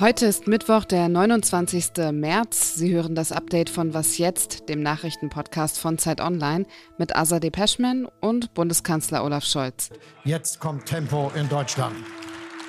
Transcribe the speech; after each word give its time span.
Heute 0.00 0.24
ist 0.24 0.46
Mittwoch, 0.46 0.86
der 0.86 1.10
29. 1.10 1.90
März. 2.12 2.74
Sie 2.74 2.94
hören 2.94 3.14
das 3.14 3.32
Update 3.32 3.68
von 3.68 3.92
Was 3.92 4.16
jetzt, 4.16 4.70
dem 4.70 4.82
Nachrichtenpodcast 4.82 5.78
von 5.78 5.98
Zeit 5.98 6.22
Online 6.22 6.64
mit 6.96 7.14
Azadeh 7.14 7.50
Peschman 7.50 8.08
und 8.22 8.54
Bundeskanzler 8.54 9.22
Olaf 9.22 9.44
Scholz. 9.44 9.90
Jetzt 10.24 10.58
kommt 10.58 10.86
Tempo 10.86 11.30
in 11.34 11.50
Deutschland. 11.50 11.96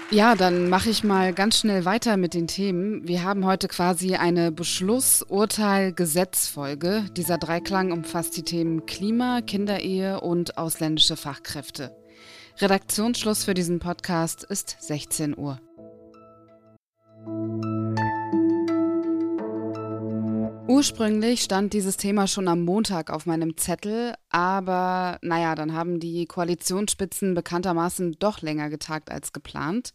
Ja, 0.09 0.35
dann 0.35 0.67
mache 0.67 0.89
ich 0.89 1.05
mal 1.05 1.31
ganz 1.31 1.59
schnell 1.59 1.85
weiter 1.85 2.17
mit 2.17 2.33
den 2.33 2.47
Themen. 2.47 3.07
Wir 3.07 3.23
haben 3.23 3.45
heute 3.45 3.69
quasi 3.69 4.15
eine 4.15 4.51
Beschluss-Urteil-Gesetzfolge. 4.51 7.05
Dieser 7.15 7.37
Dreiklang 7.37 7.93
umfasst 7.93 8.35
die 8.35 8.43
Themen 8.43 8.85
Klima, 8.85 9.39
Kinderehe 9.39 10.19
und 10.19 10.57
ausländische 10.57 11.15
Fachkräfte. 11.15 11.95
Redaktionsschluss 12.59 13.45
für 13.45 13.53
diesen 13.53 13.79
Podcast 13.79 14.43
ist 14.43 14.75
16 14.81 15.37
Uhr. 15.37 15.61
Ursprünglich 20.71 21.41
stand 21.41 21.73
dieses 21.73 21.97
Thema 21.97 22.27
schon 22.27 22.47
am 22.47 22.63
Montag 22.63 23.09
auf 23.09 23.25
meinem 23.25 23.57
Zettel, 23.57 24.13
aber 24.29 25.19
naja, 25.21 25.53
dann 25.53 25.73
haben 25.73 25.99
die 25.99 26.25
Koalitionsspitzen 26.25 27.33
bekanntermaßen 27.33 28.15
doch 28.19 28.41
länger 28.41 28.69
getagt 28.69 29.11
als 29.11 29.33
geplant. 29.33 29.93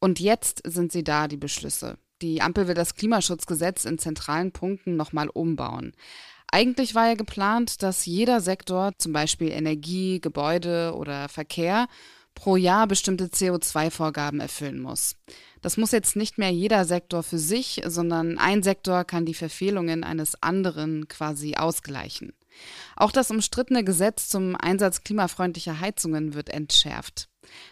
Und 0.00 0.18
jetzt 0.18 0.62
sind 0.64 0.92
sie 0.92 1.04
da, 1.04 1.28
die 1.28 1.36
Beschlüsse. 1.36 1.98
Die 2.22 2.40
Ampel 2.40 2.68
will 2.68 2.74
das 2.74 2.94
Klimaschutzgesetz 2.94 3.84
in 3.84 3.98
zentralen 3.98 4.50
Punkten 4.50 4.96
nochmal 4.96 5.28
umbauen. 5.28 5.92
Eigentlich 6.50 6.94
war 6.94 7.08
ja 7.08 7.14
geplant, 7.14 7.82
dass 7.82 8.06
jeder 8.06 8.40
Sektor, 8.40 8.92
zum 8.96 9.12
Beispiel 9.12 9.50
Energie, 9.50 10.22
Gebäude 10.22 10.94
oder 10.96 11.28
Verkehr, 11.28 11.86
pro 12.34 12.56
Jahr 12.56 12.86
bestimmte 12.86 13.26
CO2-Vorgaben 13.26 14.40
erfüllen 14.40 14.80
muss. 14.80 15.16
Das 15.62 15.76
muss 15.76 15.92
jetzt 15.92 16.16
nicht 16.16 16.38
mehr 16.38 16.50
jeder 16.50 16.84
Sektor 16.84 17.22
für 17.22 17.38
sich, 17.38 17.82
sondern 17.86 18.36
ein 18.36 18.62
Sektor 18.62 19.04
kann 19.04 19.24
die 19.24 19.34
Verfehlungen 19.34 20.04
eines 20.04 20.42
anderen 20.42 21.08
quasi 21.08 21.54
ausgleichen. 21.54 22.32
Auch 22.96 23.12
das 23.12 23.30
umstrittene 23.30 23.84
Gesetz 23.84 24.28
zum 24.28 24.56
Einsatz 24.56 25.04
klimafreundlicher 25.04 25.80
Heizungen 25.80 26.34
wird 26.34 26.50
entschärft. 26.50 27.28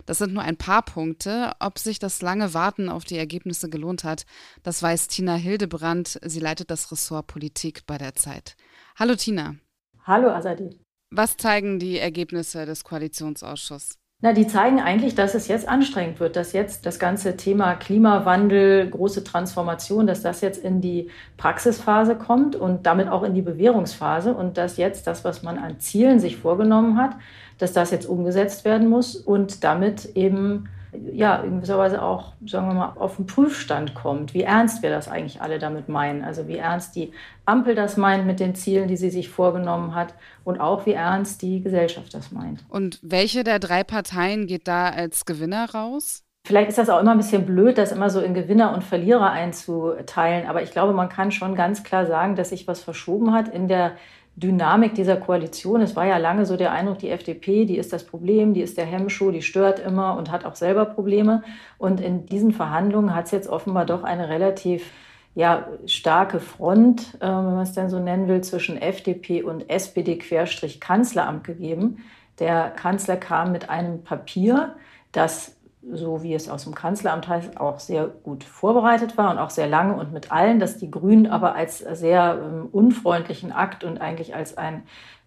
Das 0.07 0.19
sind 0.19 0.33
nur 0.33 0.43
ein 0.43 0.57
paar 0.57 0.83
Punkte. 0.83 1.53
Ob 1.61 1.79
sich 1.79 1.99
das 1.99 2.23
lange 2.23 2.55
Warten 2.55 2.89
auf 2.89 3.05
die 3.05 3.19
Ergebnisse 3.19 3.69
gelohnt 3.69 4.05
hat, 4.05 4.25
das 4.63 4.83
weiß 4.83 5.09
Tina 5.09 5.35
Hildebrand. 5.35 6.19
Sie 6.25 6.41
leitet 6.41 6.71
das 6.71 6.91
Ressort 6.91 7.27
Politik 7.27 7.87
bei 7.87 7.99
der 7.99 8.15
Zeit. 8.15 8.57
Hallo 8.97 9.15
Tina. 9.17 9.57
Hallo 10.05 10.31
Azadi. 10.31 10.79
Was 11.11 11.37
zeigen 11.37 11.79
die 11.79 11.99
Ergebnisse 11.99 12.67
des 12.67 12.85
Koalitionsausschusses? 12.85 14.00
Na, 14.23 14.35
die 14.35 14.47
zeigen 14.47 14.81
eigentlich, 14.81 15.15
dass 15.15 15.35
es 15.35 15.49
jetzt 15.49 15.67
anstrengend 15.67 16.21
wird, 16.21 16.37
dass 16.37 16.53
jetzt 16.53 16.85
das 16.85 16.99
ganze 16.99 17.39
Thema 17.39 17.75
Klimawandel, 17.75 18.91
große 18.91 19.25
Transformation, 19.25 20.07
dass 20.07 20.21
das 20.21 20.43
jetzt 20.43 20.63
in 20.63 20.83
die 20.83 21.09
Praxisphase 21.39 22.17
kommt 22.17 22.55
und 22.55 22.85
damit 22.85 23.09
auch 23.09 23.23
in 23.23 23.35
die 23.35 23.41
Bewährungsphase 23.41 24.35
und 24.35 24.59
dass 24.59 24.77
jetzt 24.77 25.07
das, 25.07 25.25
was 25.25 25.43
man 25.43 25.57
an 25.57 25.81
Zielen 25.81 26.21
sich 26.21 26.37
vorgenommen 26.37 26.99
hat, 26.99 27.17
dass 27.57 27.73
das 27.73 27.91
jetzt 27.93 28.07
umgesetzt 28.07 28.67
werden 28.67 28.91
muss 28.91 29.17
und 29.17 29.65
damit 29.65 30.15
eben 30.17 30.69
ja, 30.93 31.37
in 31.37 31.57
gewisser 31.57 31.79
Weise 31.79 32.03
auch, 32.03 32.33
sagen 32.47 32.69
wir 32.69 32.75
mal, 32.75 32.93
auf 32.97 33.17
den 33.17 33.27
Prüfstand 33.27 33.95
kommt, 33.95 34.35
wie 34.35 34.43
ernst 34.43 34.83
wir 34.83 34.91
das 34.91 35.09
eigentlich 35.09 35.41
alle 35.41 35.59
damit 35.59 35.89
meinen. 35.89 36.25
Also 36.25 36.49
wie 36.49 36.57
ernst 36.57 36.97
die 36.97 37.13
Ampel 37.45 37.75
das 37.75 37.97
meint 37.97 38.27
mit 38.27 38.41
den 38.41 38.55
Zielen, 38.55 38.89
die 38.89 38.97
sie 38.97 39.11
sich 39.11 39.29
vorgenommen 39.29 39.95
hat 39.95 40.15
und 40.45 40.61
auch 40.61 40.87
wie 40.87 40.93
ernst 40.93 41.43
die 41.43 41.63
Gesellschaft 41.63 42.13
das 42.15 42.33
meint. 42.33 42.65
Und 42.69 42.99
welche 43.03 43.45
der 43.45 43.59
drei 43.59 43.85
Parteien 43.85 44.47
geht 44.47 44.67
da 44.69 44.89
als 44.89 45.25
Gewinner 45.25 45.71
raus? 45.71 46.25
Vielleicht 46.47 46.71
ist 46.71 46.79
das 46.79 46.89
auch 46.89 47.01
immer 47.01 47.13
ein 47.13 47.19
bisschen 47.19 47.45
blöd, 47.45 47.77
das 47.77 47.93
immer 47.93 48.09
so 48.09 48.21
in 48.21 48.35
Gewinner 48.35 48.73
und 48.75 48.83
Verlierer 48.83 49.31
einzuteilen. 49.31 50.49
Aber 50.49 50.63
ich 50.63 50.71
glaube, 50.71 50.95
man 50.95 51.09
kann 51.09 51.33
schon 51.33 51.55
ganz 51.55 51.85
klar 51.85 52.07
sagen, 52.07 52.35
dass 52.35 52.49
sich 52.49 52.67
was 52.67 52.81
verschoben 52.81 53.35
hat 53.35 53.49
in 53.49 53.69
der 53.69 53.93
Dynamik 54.41 54.95
dieser 54.95 55.17
Koalition. 55.17 55.83
Es 55.83 55.95
war 55.97 56.07
ja 56.07 56.17
lange 56.17 56.47
so 56.47 56.57
der 56.57 56.73
Eindruck, 56.73 56.99
die 56.99 57.11
FDP, 57.11 57.67
die 57.67 57.77
ist 57.77 57.93
das 57.93 58.05
Problem, 58.05 58.55
die 58.55 58.63
ist 58.63 58.79
der 58.79 58.87
Hemmschuh, 58.87 59.31
die 59.31 59.43
stört 59.43 59.79
immer 59.79 60.17
und 60.17 60.33
hat 60.33 60.45
auch 60.45 60.57
selber 60.57 60.87
Probleme. 60.87 61.43
Und 61.79 62.01
in 62.01 62.27
diesen 62.27 62.53
Verhandlungen 62.53 63.15
hat 63.15 63.27
es 63.27 63.31
jetzt 63.31 63.49
offenbar 63.49 63.85
doch 63.85 64.03
eine 64.03 64.29
relativ 64.29 64.91
ja, 65.35 65.69
starke 65.87 66.41
Front, 66.41 67.15
äh, 67.21 67.27
wenn 67.27 67.45
man 67.45 67.63
es 67.63 67.73
denn 67.73 67.91
so 67.91 67.99
nennen 67.99 68.29
will, 68.29 68.41
zwischen 68.41 68.81
FDP 68.81 69.43
und 69.43 69.71
SPD-Kanzleramt 69.71 71.45
gegeben. 71.45 71.99
Der 72.39 72.71
Kanzler 72.71 73.17
kam 73.17 73.53
mit 73.53 73.69
einem 73.69 74.03
Papier, 74.03 74.75
das 75.13 75.60
so 75.83 76.23
wie 76.23 76.35
es 76.35 76.49
aus 76.49 76.65
dem 76.65 76.75
Kanzleramt 76.75 77.29
heißt, 77.29 77.59
auch 77.59 77.79
sehr 77.79 78.07
gut 78.07 78.45
vorbereitet 78.45 79.17
war 79.17 79.31
und 79.31 79.39
auch 79.39 79.51
sehr 79.51 79.67
lange 79.67 79.95
und 79.95 80.13
mit 80.13 80.31
allen, 80.31 80.61
dass 80.61 80.77
die 80.77 80.91
Grünen 80.91 81.27
aber 81.27 81.55
als 81.55 81.79
sehr 81.79 82.39
ähm, 82.43 82.69
unfreundlichen 82.71 83.53
Akt 83.53 83.85
und 83.85 84.01
eigentlich 84.01 84.35
als 84.35 84.59
ein 84.59 84.83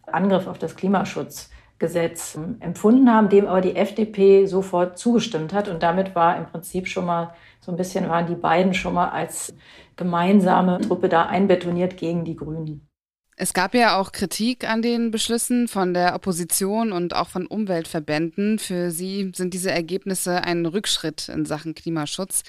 Angriff 0.06 0.48
auf 0.48 0.60
das 0.60 0.76
Klimaschutzgesetz 0.76 2.36
ähm, 2.36 2.58
empfunden 2.60 3.12
haben, 3.12 3.30
dem 3.30 3.48
aber 3.48 3.62
die 3.62 3.76
FDP 3.76 4.46
sofort 4.46 4.98
zugestimmt 4.98 5.54
hat. 5.54 5.68
Und 5.68 5.82
damit 5.82 6.16
war 6.16 6.38
im 6.38 6.46
Prinzip 6.46 6.88
schon 6.88 7.06
mal 7.06 7.34
so 7.60 7.72
ein 7.72 7.78
bisschen, 7.78 8.10
waren 8.10 8.28
die 8.28 8.36
beiden 8.36 8.74
schon 8.74 8.94
mal 8.94 9.10
als 9.10 9.56
gemeinsame 9.96 10.82
Truppe 10.82 11.10
da 11.10 11.26
einbetoniert 11.26 11.98
gegen 11.98 12.26
die 12.26 12.36
Grünen. 12.36 12.88
Es 13.36 13.54
gab 13.54 13.74
ja 13.74 13.98
auch 13.98 14.12
Kritik 14.12 14.70
an 14.70 14.84
den 14.84 15.10
Beschlüssen 15.10 15.68
von 15.68 15.94
der 15.94 16.14
Opposition 16.14 16.92
und 16.92 17.16
auch 17.16 17.30
von 17.30 17.48
Umweltverbänden. 17.48 18.60
Für 18.60 18.92
sie 18.92 19.32
sind 19.36 19.56
diese 19.56 19.72
Ergebnisse 19.72 20.44
ein 20.44 20.66
Rückschritt 20.68 21.30
in 21.30 21.46
Sachen 21.46 21.74
Klimaschutz. 21.74 22.44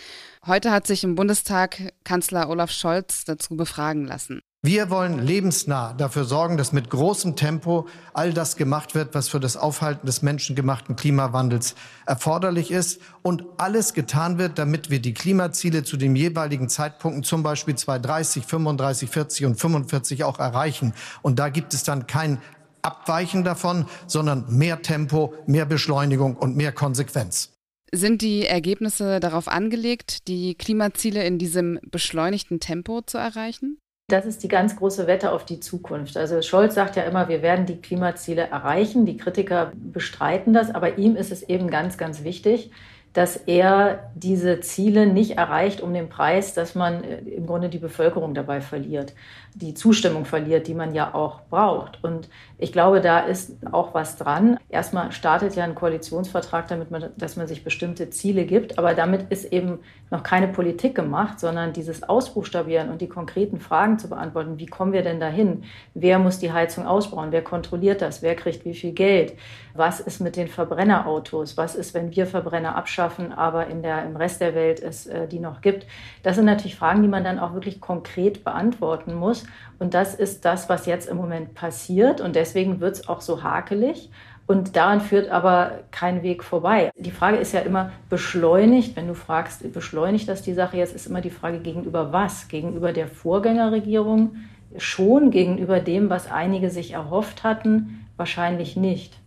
Heute 0.45 0.71
hat 0.73 0.87
sich 0.87 1.03
im 1.03 1.15
Bundestag 1.15 1.95
Kanzler 2.05 2.51
Olaf 2.51 2.71
Scholz 2.71 3.25
dazu 3.25 3.57
befragen 3.57 4.05
lassen. 4.05 4.43
Wir 4.67 4.89
wollen 4.89 5.19
lebensnah 5.19 5.93
dafür 5.93 6.25
sorgen, 6.25 6.57
dass 6.57 6.73
mit 6.73 6.89
großem 6.89 7.37
Tempo 7.37 7.87
all 8.15 8.33
das 8.33 8.57
gemacht 8.57 8.95
wird, 8.95 9.15
was 9.15 9.29
für 9.29 9.39
das 9.39 9.59
Aufhalten 9.59 10.07
des 10.07 10.23
menschengemachten 10.23 10.97
Klimawandels 10.97 11.75
erforderlich 12.07 12.71
ist 12.71 12.99
und 13.21 13.45
alles 13.59 13.93
getan 13.93 14.39
wird, 14.39 14.59
damit 14.59 14.89
wir 14.89 15.01
die 15.01 15.13
Klimaziele 15.13 15.85
zu 15.85 15.99
den 15.99 16.17
jeweiligen 16.17 16.71
Zeitpunkten, 16.71 17.25
zum 17.25 17.43
Beispiel 17.43 17.75
2030, 17.75 18.47
35, 18.47 19.11
40 19.11 19.45
und 19.45 19.61
45 19.61 20.25
auch 20.25 20.39
erreichen. 20.39 20.95
Und 21.21 21.39
da 21.39 21.51
gibt 21.51 21.75
es 21.75 21.83
dann 21.83 22.07
kein 22.07 22.41
Abweichen 22.81 23.45
davon, 23.45 23.85
sondern 24.07 24.47
mehr 24.49 24.81
Tempo, 24.81 25.35
mehr 25.47 25.67
Beschleunigung 25.67 26.39
und 26.39 26.57
mehr 26.57 26.73
Konsequenz. 26.73 27.51
Sind 27.93 28.23
die 28.23 28.47
Ergebnisse 28.47 29.21
darauf 29.21 29.47
angelegt, 29.47 30.27
die 30.27 30.55
Klimaziele 30.55 31.23
in 31.23 31.37
diesem 31.37 31.79
beschleunigten 31.91 32.61
Tempo 32.61 33.03
zu 33.03 33.19
erreichen? 33.19 33.77
Das 34.15 34.27
ist 34.27 34.45
die 34.45 34.49
ganz 34.49 34.77
große 34.77 35.09
Wette 35.09 35.33
auf 35.33 35.45
die 35.45 35.59
Zukunft. 35.59 36.17
Also 36.17 36.41
Scholz 36.41 36.77
sagt 36.77 36.95
ja 36.95 37.03
immer, 37.03 37.29
wir 37.29 37.43
werden 37.43 37.67
die 37.67 37.81
Klimaziele 37.81 38.43
erreichen. 38.43 39.07
Die 39.07 39.17
Kritiker 39.17 39.73
bestreiten 39.75 40.53
das, 40.53 40.73
aber 40.73 40.99
ihm 40.99 41.17
ist 41.17 41.33
es 41.33 41.43
eben 41.43 41.69
ganz, 41.69 41.99
ganz 41.99 42.23
wichtig, 42.23 42.71
dass 43.15 43.37
er 43.37 44.11
diese 44.17 44.61
Ziele 44.61 45.07
nicht 45.07 45.39
erreicht 45.39 45.81
um 45.81 45.95
den 45.95 46.09
Preis, 46.09 46.53
dass 46.53 46.75
man 46.75 47.05
äh, 47.05 47.19
im 47.19 47.47
Grunde 47.47 47.69
die 47.69 47.79
Bevölkerung 47.79 48.35
dabei 48.35 48.61
verliert, 48.61 49.15
die 49.55 49.73
Zustimmung 49.73 50.25
verliert, 50.25 50.67
die 50.67 50.75
man 50.75 50.95
ja 50.95 51.15
auch 51.15 51.43
braucht. 51.43 52.03
Und 52.03 52.29
ich 52.59 52.73
glaube, 52.73 53.01
da 53.01 53.21
ist 53.21 53.57
auch 53.71 53.95
was 53.95 54.17
dran. 54.17 54.59
Erstmal 54.69 55.13
startet 55.13 55.55
ja 55.55 55.63
ein 55.63 55.77
Koalitionsvertrag 55.77 56.67
damit, 56.67 56.91
man, 56.91 57.11
dass 57.17 57.37
man 57.37 57.47
sich 57.47 57.63
bestimmte 57.63 58.11
Ziele 58.11 58.47
gibt, 58.47 58.79
aber 58.79 58.95
damit 58.95 59.31
ist 59.31 59.53
eben 59.53 59.79
noch 60.11 60.25
keine 60.25 60.49
Politik 60.49 60.97
gemacht, 60.97 61.39
sondern 61.39 61.73
dieses 61.73 62.03
Ausbuchstabieren 62.03 62.91
und 62.91 63.01
die 63.01 63.09
konkreten 63.09 63.61
Fragen 63.61 63.99
zu 63.99 64.09
beantworten. 64.09 64.59
Wie 64.59 64.67
kommen 64.67 64.93
wir 64.93 65.03
denn 65.03 65.21
dahin? 65.21 65.63
Wer 65.95 66.19
muss 66.19 66.41
die 66.41 66.53
Heizung 66.53 66.85
ausbauen? 66.85 67.31
Wer 67.31 67.43
kontrolliert 67.43 68.03
das? 68.03 68.23
Wer 68.23 68.35
kriegt 68.35 68.65
wie 68.65 68.75
viel 68.75 68.93
Geld? 68.93 69.35
Was 69.75 70.01
ist 70.01 70.21
mit 70.21 70.37
den 70.37 70.49
Verbrennerautos? 70.49 71.57
Was 71.57 71.77
ist, 71.77 71.95
wenn 71.95 72.15
wir 72.15 72.27
Verbrenner 72.27 72.77
abschaffen? 73.05 73.15
schaffen, 73.15 73.33
aber 73.33 73.67
in 73.67 73.83
der, 73.83 74.05
im 74.05 74.17
Rest 74.17 74.41
der 74.41 74.55
Welt 74.55 74.81
es 74.81 75.07
äh, 75.07 75.27
die 75.27 75.39
noch 75.39 75.61
gibt. 75.61 75.87
Das 76.23 76.37
sind 76.37 76.45
natürlich 76.45 76.77
Fragen, 76.77 77.03
die 77.03 77.09
man 77.09 77.25
dann 77.25 77.39
auch 77.39 77.55
wirklich 77.55 77.81
konkret 77.81 78.45
beantworten 78.45 79.15
muss. 79.15 79.45
Und 79.79 79.95
das 79.95 80.15
ist 80.15 80.45
das, 80.45 80.69
was 80.69 80.87
jetzt 80.87 81.09
im 81.09 81.17
Moment 81.17 81.55
passiert. 81.55 82.21
Und 82.21 82.37
deswegen 82.37 82.81
wird 82.81 82.97
es 82.97 83.09
auch 83.09 83.21
so 83.21 83.43
hakelig. 83.43 84.11
Und 84.47 84.77
daran 84.77 85.01
führt 85.01 85.31
aber 85.31 85.81
kein 85.91 86.23
Weg 86.23 86.45
vorbei. 86.45 86.91
Die 86.97 87.11
Frage 87.11 87.39
ist 87.39 87.53
ja 87.53 87.61
immer 87.61 87.93
beschleunigt. 88.11 88.95
Wenn 88.97 89.09
du 89.09 89.15
fragst, 89.15 89.73
beschleunigt 89.73 90.29
das 90.29 90.43
die 90.43 90.55
Sache 90.55 90.77
jetzt, 90.77 90.95
ist 90.95 91.07
immer 91.07 91.23
die 91.23 91.31
Frage 91.31 91.61
gegenüber 91.61 92.13
was? 92.13 92.49
Gegenüber 92.49 92.93
der 92.93 93.09
Vorgängerregierung 93.09 94.37
schon, 94.77 95.31
gegenüber 95.31 95.81
dem, 95.81 96.11
was 96.11 96.31
einige 96.31 96.69
sich 96.69 96.93
erhofft 96.93 97.43
hatten, 97.43 98.07
wahrscheinlich 98.17 98.77
nicht. 98.77 99.24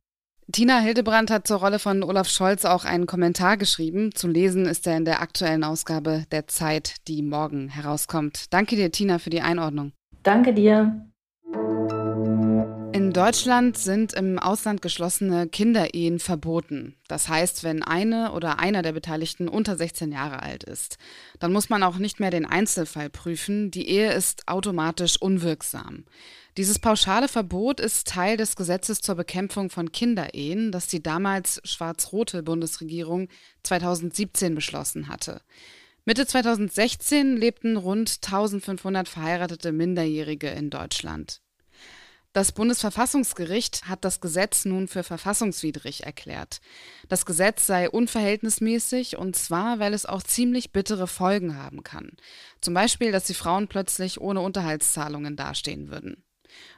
Tina 0.49 0.79
Hildebrand 0.79 1.29
hat 1.29 1.45
zur 1.45 1.57
Rolle 1.57 1.77
von 1.77 2.03
Olaf 2.03 2.29
Scholz 2.29 2.63
auch 2.63 2.85
einen 2.85 3.05
Kommentar 3.05 3.57
geschrieben. 3.57 4.15
Zu 4.15 4.29
lesen 4.29 4.65
ist 4.65 4.87
er 4.87 4.95
in 4.95 5.03
der 5.03 5.21
aktuellen 5.21 5.65
Ausgabe 5.65 6.23
der 6.31 6.47
Zeit, 6.47 6.95
die 7.09 7.21
morgen 7.21 7.67
herauskommt. 7.67 8.53
Danke 8.53 8.77
dir, 8.77 8.89
Tina, 8.89 9.19
für 9.19 9.29
die 9.29 9.41
Einordnung. 9.41 9.91
Danke 10.23 10.53
dir. 10.53 11.05
In 12.93 13.11
Deutschland 13.11 13.77
sind 13.77 14.13
im 14.13 14.39
Ausland 14.39 14.81
geschlossene 14.81 15.49
Kinderehen 15.49 16.19
verboten. 16.19 16.95
Das 17.09 17.27
heißt, 17.27 17.65
wenn 17.65 17.83
eine 17.83 18.31
oder 18.31 18.59
einer 18.59 18.81
der 18.81 18.93
Beteiligten 18.93 19.49
unter 19.49 19.75
16 19.75 20.13
Jahre 20.13 20.41
alt 20.41 20.63
ist, 20.63 20.97
dann 21.39 21.51
muss 21.51 21.69
man 21.69 21.83
auch 21.83 21.97
nicht 21.97 22.21
mehr 22.21 22.31
den 22.31 22.45
Einzelfall 22.45 23.09
prüfen. 23.09 23.69
Die 23.69 23.89
Ehe 23.89 24.13
ist 24.13 24.47
automatisch 24.47 25.21
unwirksam. 25.21 26.05
Dieses 26.57 26.79
pauschale 26.79 27.27
Verbot 27.27 27.79
ist 27.79 28.07
Teil 28.07 28.35
des 28.35 28.55
Gesetzes 28.55 28.99
zur 29.01 29.13
Bekämpfung 29.13 29.69
von 29.69 29.91
Kinderehen, 29.91 30.71
das 30.71 30.87
die 30.87 31.03
damals 31.03 31.61
schwarz-rote 31.63 32.41
Bundesregierung 32.41 33.29
2017 33.61 34.55
beschlossen 34.55 35.07
hatte. 35.07 35.41
Mitte 36.03 36.25
2016 36.25 37.37
lebten 37.37 37.77
rund 37.77 38.09
1500 38.25 39.07
verheiratete 39.07 39.71
Minderjährige 39.71 40.49
in 40.49 40.71
Deutschland. 40.71 41.41
Das 42.33 42.51
Bundesverfassungsgericht 42.51 43.87
hat 43.87 44.03
das 44.03 44.19
Gesetz 44.19 44.65
nun 44.65 44.87
für 44.87 45.03
verfassungswidrig 45.03 46.05
erklärt. 46.05 46.59
Das 47.07 47.25
Gesetz 47.27 47.67
sei 47.67 47.89
unverhältnismäßig 47.89 49.17
und 49.17 49.35
zwar, 49.35 49.77
weil 49.77 49.93
es 49.93 50.07
auch 50.07 50.23
ziemlich 50.23 50.71
bittere 50.71 51.07
Folgen 51.07 51.55
haben 51.55 51.83
kann. 51.83 52.11
Zum 52.61 52.73
Beispiel, 52.73 53.11
dass 53.11 53.25
die 53.25 53.33
Frauen 53.35 53.67
plötzlich 53.67 54.19
ohne 54.19 54.41
Unterhaltszahlungen 54.41 55.35
dastehen 55.35 55.89
würden. 55.89 56.23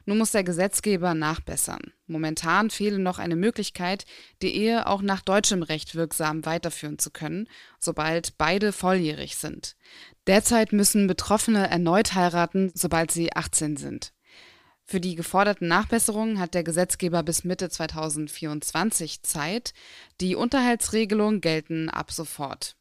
Nun 0.05 0.17
muss 0.17 0.31
der 0.31 0.43
Gesetzgeber 0.43 1.13
nachbessern. 1.13 1.93
Momentan 2.07 2.69
fehle 2.69 2.99
noch 2.99 3.19
eine 3.19 3.35
Möglichkeit, 3.35 4.05
die 4.41 4.55
Ehe 4.55 4.87
auch 4.87 5.01
nach 5.01 5.21
deutschem 5.21 5.63
Recht 5.63 5.95
wirksam 5.95 6.45
weiterführen 6.45 6.99
zu 6.99 7.11
können, 7.11 7.47
sobald 7.79 8.37
beide 8.37 8.71
volljährig 8.71 9.35
sind. 9.35 9.75
Derzeit 10.27 10.73
müssen 10.73 11.07
Betroffene 11.07 11.69
erneut 11.69 12.15
heiraten, 12.15 12.71
sobald 12.73 13.11
sie 13.11 13.33
18 13.33 13.77
sind. 13.77 14.13
Für 14.89 14.99
die 14.99 15.13
geforderten 15.13 15.67
Nachbesserungen 15.67 16.39
hat 16.39 16.55
der 16.55 16.63
Gesetzgeber 16.63 17.21
bis 17.21 17.43
Mitte 17.43 17.69
2024 17.69 19.21
Zeit. 19.21 19.75
Die 20.19 20.35
Unterhaltsregelungen 20.35 21.41
gelten 21.41 21.89
ab 21.89 22.11
sofort. 22.11 22.75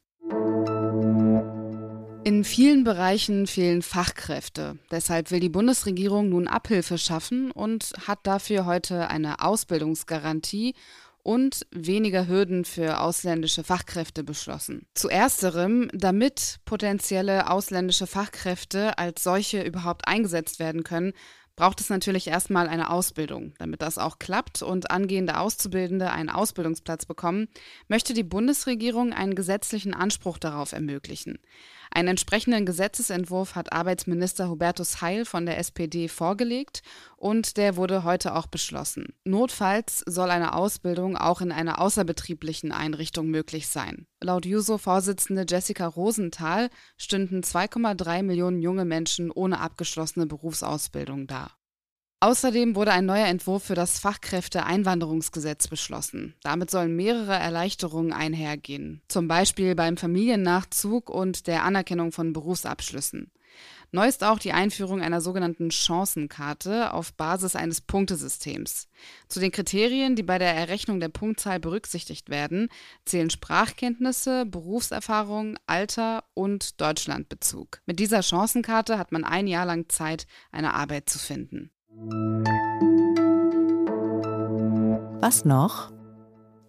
In 2.29 2.43
vielen 2.43 2.83
Bereichen 2.83 3.47
fehlen 3.47 3.81
Fachkräfte. 3.81 4.77
Deshalb 4.91 5.31
will 5.31 5.39
die 5.39 5.49
Bundesregierung 5.49 6.29
nun 6.29 6.47
Abhilfe 6.47 6.99
schaffen 6.99 7.49
und 7.49 7.91
hat 8.05 8.19
dafür 8.21 8.67
heute 8.67 9.07
eine 9.07 9.41
Ausbildungsgarantie 9.41 10.75
und 11.23 11.65
weniger 11.71 12.27
Hürden 12.27 12.65
für 12.65 13.01
ausländische 13.01 13.63
Fachkräfte 13.63 14.23
beschlossen. 14.23 14.85
Zu 14.93 15.09
ersterem, 15.09 15.89
damit 15.91 16.57
potenzielle 16.65 17.49
ausländische 17.49 18.05
Fachkräfte 18.05 18.99
als 18.99 19.23
solche 19.23 19.63
überhaupt 19.63 20.07
eingesetzt 20.07 20.59
werden 20.59 20.83
können, 20.83 21.13
braucht 21.59 21.81
es 21.81 21.89
natürlich 21.89 22.27
erstmal 22.27 22.69
eine 22.69 22.89
Ausbildung. 22.89 23.53
Damit 23.59 23.81
das 23.81 23.97
auch 23.97 24.17
klappt 24.17 24.61
und 24.61 24.91
angehende 24.91 25.37
Auszubildende 25.37 26.09
einen 26.09 26.29
Ausbildungsplatz 26.29 27.05
bekommen, 27.05 27.49
möchte 27.89 28.13
die 28.13 28.23
Bundesregierung 28.23 29.11
einen 29.11 29.35
gesetzlichen 29.35 29.93
Anspruch 29.93 30.37
darauf 30.37 30.71
ermöglichen. 30.71 31.37
Einen 31.91 32.09
entsprechenden 32.09 32.65
Gesetzesentwurf 32.65 33.55
hat 33.55 33.73
Arbeitsminister 33.73 34.47
Hubertus 34.47 35.01
Heil 35.01 35.25
von 35.25 35.45
der 35.45 35.57
SPD 35.57 36.07
vorgelegt 36.07 36.81
und 37.17 37.57
der 37.57 37.75
wurde 37.75 38.05
heute 38.05 38.35
auch 38.35 38.47
beschlossen. 38.47 39.07
Notfalls 39.25 40.03
soll 40.05 40.29
eine 40.29 40.53
Ausbildung 40.53 41.17
auch 41.17 41.41
in 41.41 41.51
einer 41.51 41.81
außerbetrieblichen 41.81 42.71
Einrichtung 42.71 43.27
möglich 43.27 43.67
sein. 43.67 44.07
Laut 44.21 44.45
Juso-Vorsitzende 44.45 45.45
Jessica 45.47 45.87
Rosenthal 45.87 46.69
stünden 46.97 47.41
2,3 47.41 48.21
Millionen 48.23 48.61
junge 48.61 48.83
Menschen 48.83 49.31
ohne 49.31 49.61
abgeschlossene 49.61 50.25
Berufsausbildung 50.25 51.25
da. 51.25 51.51
Außerdem 52.21 52.75
wurde 52.75 52.91
ein 52.91 53.05
neuer 53.05 53.27
Entwurf 53.27 53.63
für 53.63 53.75
das 53.75 53.99
Fachkräfteeinwanderungsgesetz 53.99 55.69
beschlossen. 55.69 56.35
Damit 56.43 56.69
sollen 56.69 56.93
mehrere 56.93 57.35
Erleichterungen 57.35 58.11
einhergehen, 58.11 59.01
zum 59.07 59.29
Beispiel 59.29 59.73
beim 59.73 59.95
Familiennachzug 59.95 61.09
und 61.09 61.47
der 61.47 61.63
Anerkennung 61.63 62.11
von 62.11 62.33
Berufsabschlüssen. 62.33 63.31
Neu 63.91 64.07
ist 64.07 64.23
auch 64.23 64.37
die 64.37 64.51
Einführung 64.51 65.01
einer 65.01 65.21
sogenannten 65.21 65.71
Chancenkarte 65.71 66.93
auf 66.93 67.13
Basis 67.13 67.55
eines 67.55 67.79
Punktesystems. 67.81 68.89
Zu 69.29 69.39
den 69.39 69.51
Kriterien, 69.51 70.17
die 70.17 70.21
bei 70.21 70.37
der 70.37 70.53
Errechnung 70.53 70.99
der 70.99 71.09
Punktzahl 71.09 71.59
berücksichtigt 71.61 72.29
werden, 72.29 72.67
zählen 73.05 73.29
Sprachkenntnisse, 73.29 74.45
Berufserfahrung, 74.45 75.57
Alter 75.67 76.25
und 76.33 76.81
Deutschlandbezug. 76.81 77.81
Mit 77.85 77.99
dieser 77.99 78.21
Chancenkarte 78.21 78.99
hat 78.99 79.13
man 79.13 79.23
ein 79.23 79.47
Jahr 79.47 79.65
lang 79.65 79.87
Zeit, 79.87 80.27
eine 80.51 80.73
Arbeit 80.73 81.09
zu 81.09 81.17
finden. 81.17 81.71
Was 85.21 85.43
noch? 85.43 85.91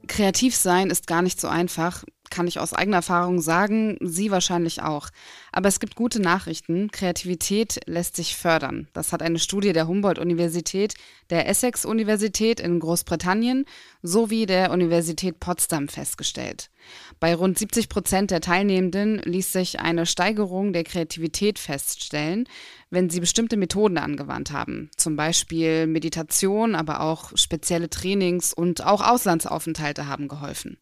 Kreativ 0.09 0.57
sein 0.57 0.91
ist 0.91 1.07
gar 1.07 1.23
nicht 1.23 1.41
so 1.41 1.47
einfach, 1.47 2.03
kann 2.31 2.47
ich 2.47 2.59
aus 2.59 2.73
eigener 2.73 2.99
Erfahrung 2.99 3.41
sagen, 3.41 3.99
Sie 4.01 4.31
wahrscheinlich 4.31 4.83
auch. 4.83 5.11
Aber 5.53 5.69
es 5.69 5.81
gibt 5.81 5.97
gute 5.97 6.21
Nachrichten. 6.21 6.91
Kreativität 6.91 7.81
lässt 7.87 8.17
sich 8.17 8.37
fördern. 8.37 8.89
Das 8.93 9.13
hat 9.13 9.23
eine 9.23 9.39
Studie 9.39 9.73
der 9.73 9.89
Humboldt-Universität, 9.89 10.95
der 11.29 11.49
Essex-Universität 11.49 12.61
in 12.61 12.81
Großbritannien 12.81 13.67
sowie 14.03 14.47
der 14.47 14.71
Universität 14.71 15.41
Potsdam 15.41 15.89
festgestellt. 15.89 16.71
Bei 17.19 17.35
rund 17.35 17.59
70 17.59 17.89
Prozent 17.89 18.31
der 18.31 18.41
Teilnehmenden 18.41 19.19
ließ 19.19 19.53
sich 19.53 19.81
eine 19.81 20.07
Steigerung 20.07 20.73
der 20.73 20.85
Kreativität 20.85 21.59
feststellen, 21.59 22.49
wenn 22.91 23.11
sie 23.11 23.21
bestimmte 23.21 23.57
Methoden 23.57 23.99
angewandt 23.99 24.53
haben. 24.53 24.91
Zum 24.97 25.17
Beispiel 25.17 25.87
Meditation, 25.87 26.75
aber 26.75 27.01
auch 27.01 27.33
spezielle 27.37 27.91
Trainings 27.91 28.53
und 28.53 28.85
auch 28.85 29.07
Auslandsaufenthalte 29.07 30.07
haben 30.07 30.29
geholfen. 30.29 30.79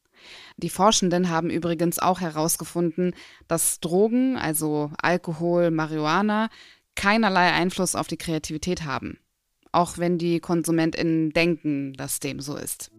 Die 0.57 0.71
Forschenden 0.71 1.29
haben 1.29 1.51
übrigens 1.51 1.99
auch 1.99 2.21
herausgefunden, 2.21 3.15
dass 3.47 3.81
Drogen, 3.81 4.37
also 4.37 4.91
Alkohol, 5.01 5.71
Marihuana, 5.71 6.49
keinerlei 6.95 7.53
Einfluss 7.53 7.95
auf 7.95 8.09
die 8.09 8.17
Kreativität 8.17 8.85
haben. 8.85 9.19
Auch 9.71 9.99
wenn 9.99 10.19
die 10.19 10.41
KonsumentInnen 10.41 11.31
denken, 11.31 11.93
dass 11.93 12.21
dem 12.21 12.41
so 12.41 12.57
ist. 12.57 12.91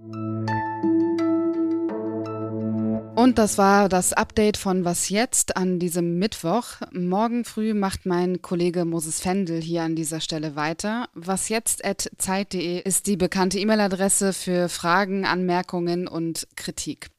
Und 3.20 3.38
das 3.38 3.58
war 3.58 3.90
das 3.90 4.14
Update 4.14 4.56
von 4.56 4.86
Was 4.86 5.10
jetzt 5.10 5.58
an 5.58 5.78
diesem 5.78 6.20
Mittwoch. 6.20 6.64
Morgen 6.94 7.44
früh 7.44 7.74
macht 7.74 8.06
mein 8.06 8.42
Kollege 8.42 8.86
Moses 8.86 9.20
Fendel 9.20 9.60
hier 9.62 9.84
an 9.84 9.98
dieser 9.98 10.22
Stelle 10.22 10.56
weiter. 10.56 11.10
Was 11.16 11.50
jetzt 11.50 11.84
at 11.84 12.10
zeit.de 12.18 12.82
ist 12.82 13.08
die 13.08 13.18
bekannte 13.18 13.60
E-Mail-Adresse 13.60 14.32
für 14.32 14.70
Fragen, 14.70 15.26
Anmerkungen 15.26 16.08
und 16.08 16.48
Kritik. 16.56 17.10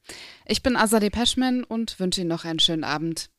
Ich 0.47 0.63
bin 0.63 0.75
Azadeh 0.75 1.11
Peschman 1.11 1.63
und 1.63 1.99
wünsche 1.99 2.21
Ihnen 2.21 2.31
noch 2.31 2.45
einen 2.45 2.57
schönen 2.57 2.83
Abend. 2.83 3.29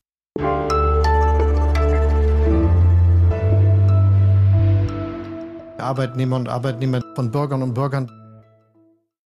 Arbeitnehmer 5.79 6.37
und 6.37 6.49
Arbeitnehmer 6.49 7.03
von 7.17 7.33
Bürgern 7.33 7.65
und 7.65 7.75
Bürgern 7.75 8.22